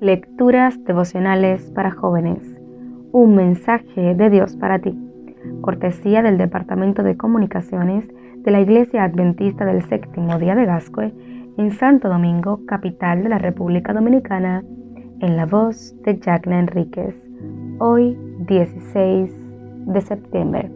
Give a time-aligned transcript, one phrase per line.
[0.00, 2.42] Lecturas devocionales para jóvenes.
[3.12, 4.94] Un mensaje de Dios para ti.
[5.62, 8.04] Cortesía del Departamento de Comunicaciones
[8.36, 11.14] de la Iglesia Adventista del Séptimo Día de Gascue
[11.56, 14.62] en Santo Domingo, capital de la República Dominicana,
[15.20, 17.14] en la voz de Jacqueline Enríquez.
[17.78, 19.32] Hoy, 16
[19.86, 20.70] de septiembre.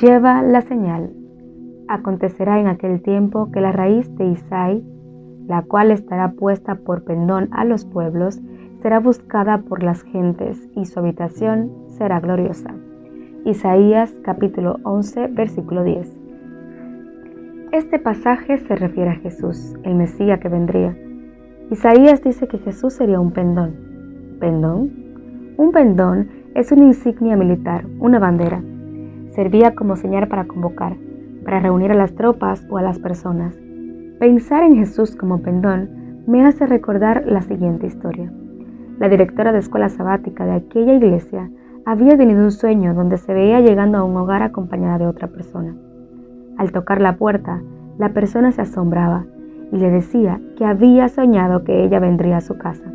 [0.00, 1.12] Lleva la señal.
[1.88, 4.82] Acontecerá en aquel tiempo que la raíz de Isai
[5.52, 8.40] la cual estará puesta por pendón a los pueblos,
[8.80, 12.74] será buscada por las gentes y su habitación será gloriosa.
[13.44, 16.18] Isaías capítulo 11 versículo 10.
[17.70, 20.96] Este pasaje se refiere a Jesús, el Mesías que vendría.
[21.70, 23.76] Isaías dice que Jesús sería un pendón.
[24.40, 24.90] ¿Pendón?
[25.58, 28.62] Un pendón es una insignia militar, una bandera.
[29.32, 30.96] Servía como señal para convocar,
[31.44, 33.61] para reunir a las tropas o a las personas.
[34.22, 38.32] Pensar en Jesús como pendón me hace recordar la siguiente historia.
[39.00, 41.50] La directora de escuela sabática de aquella iglesia
[41.84, 45.74] había tenido un sueño donde se veía llegando a un hogar acompañada de otra persona.
[46.56, 47.62] Al tocar la puerta,
[47.98, 49.24] la persona se asombraba
[49.72, 52.92] y le decía que había soñado que ella vendría a su casa.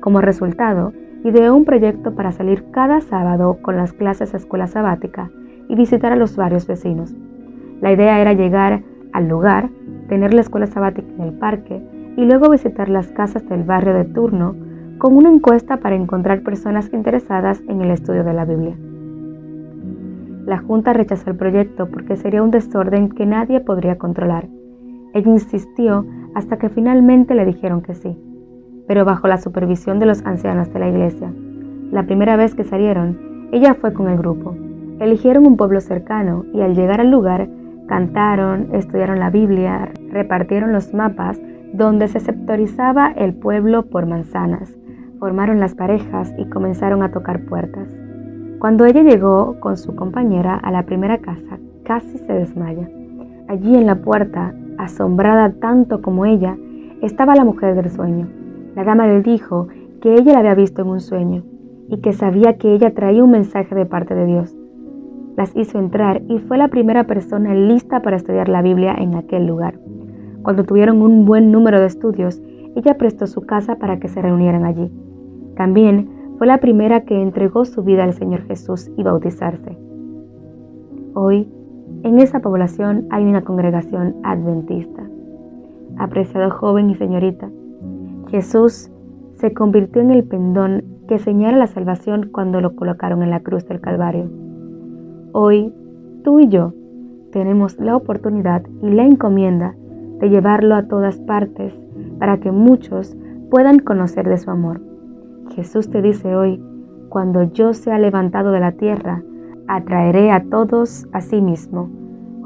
[0.00, 5.30] Como resultado, ideó un proyecto para salir cada sábado con las clases a escuela sabática
[5.68, 7.14] y visitar a los varios vecinos.
[7.80, 8.82] La idea era llegar
[9.12, 9.70] al lugar
[10.08, 11.82] tener la escuela sabática en el parque
[12.16, 14.54] y luego visitar las casas del barrio de turno
[14.98, 18.76] con una encuesta para encontrar personas interesadas en el estudio de la Biblia.
[20.46, 24.46] La Junta rechazó el proyecto porque sería un desorden que nadie podría controlar.
[25.14, 28.16] Ella insistió hasta que finalmente le dijeron que sí,
[28.86, 31.32] pero bajo la supervisión de los ancianos de la iglesia.
[31.90, 34.54] La primera vez que salieron, ella fue con el grupo.
[35.00, 37.48] Eligieron un pueblo cercano y al llegar al lugar
[37.86, 41.38] Cantaron, estudiaron la Biblia, repartieron los mapas
[41.74, 44.74] donde se sectorizaba el pueblo por manzanas,
[45.18, 47.94] formaron las parejas y comenzaron a tocar puertas.
[48.58, 52.88] Cuando ella llegó con su compañera a la primera casa, casi se desmaya.
[53.48, 56.56] Allí en la puerta, asombrada tanto como ella,
[57.02, 58.28] estaba la mujer del sueño.
[58.74, 59.68] La dama le dijo
[60.00, 61.42] que ella la había visto en un sueño
[61.90, 64.56] y que sabía que ella traía un mensaje de parte de Dios
[65.36, 69.46] las hizo entrar y fue la primera persona lista para estudiar la Biblia en aquel
[69.46, 69.78] lugar.
[70.42, 72.42] Cuando tuvieron un buen número de estudios,
[72.76, 74.90] ella prestó su casa para que se reunieran allí.
[75.56, 79.76] También fue la primera que entregó su vida al Señor Jesús y bautizarse.
[81.14, 81.48] Hoy,
[82.02, 85.02] en esa población hay una congregación adventista.
[85.96, 87.48] Apreciado joven y señorita,
[88.28, 88.90] Jesús
[89.34, 93.66] se convirtió en el pendón que señala la salvación cuando lo colocaron en la cruz
[93.66, 94.43] del Calvario.
[95.36, 95.74] Hoy,
[96.22, 96.74] tú y yo
[97.32, 99.74] tenemos la oportunidad y la encomienda
[100.20, 101.74] de llevarlo a todas partes
[102.20, 103.16] para que muchos
[103.50, 104.80] puedan conocer de su amor.
[105.56, 106.62] Jesús te dice hoy,
[107.08, 109.24] cuando yo sea levantado de la tierra,
[109.66, 111.90] atraeré a todos a sí mismo.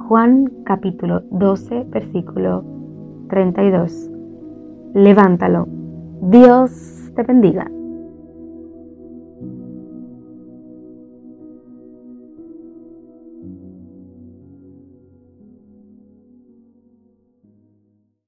[0.08, 2.64] Juan capítulo 12, versículo
[3.28, 4.10] 32.
[4.94, 5.68] Levántalo.
[6.22, 7.70] Dios te bendiga.